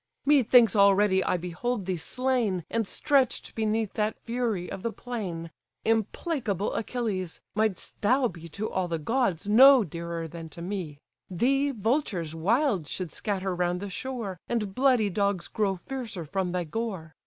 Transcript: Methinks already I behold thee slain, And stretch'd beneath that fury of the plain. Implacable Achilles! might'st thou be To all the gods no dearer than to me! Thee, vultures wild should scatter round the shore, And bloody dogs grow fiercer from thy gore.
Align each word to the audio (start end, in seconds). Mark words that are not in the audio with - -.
Methinks 0.25 0.75
already 0.75 1.23
I 1.23 1.37
behold 1.37 1.85
thee 1.85 1.95
slain, 1.95 2.65
And 2.71 2.87
stretch'd 2.87 3.53
beneath 3.53 3.93
that 3.93 4.17
fury 4.23 4.67
of 4.67 4.81
the 4.81 4.91
plain. 4.91 5.51
Implacable 5.85 6.73
Achilles! 6.73 7.39
might'st 7.53 8.01
thou 8.01 8.27
be 8.27 8.47
To 8.49 8.67
all 8.67 8.87
the 8.87 8.97
gods 8.97 9.47
no 9.47 9.83
dearer 9.83 10.27
than 10.27 10.49
to 10.49 10.61
me! 10.63 10.97
Thee, 11.29 11.69
vultures 11.69 12.33
wild 12.33 12.87
should 12.87 13.11
scatter 13.11 13.53
round 13.53 13.79
the 13.79 13.91
shore, 13.91 14.39
And 14.49 14.73
bloody 14.73 15.11
dogs 15.11 15.47
grow 15.47 15.75
fiercer 15.75 16.25
from 16.25 16.51
thy 16.51 16.63
gore. 16.63 17.13